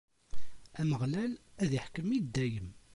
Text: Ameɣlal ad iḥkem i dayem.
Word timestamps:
Ameɣlal 0.79 1.33
ad 1.61 1.71
iḥkem 1.77 2.09
i 2.17 2.19
dayem. 2.33 2.69